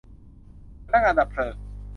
[0.85, 1.55] พนักงานดับเพลิง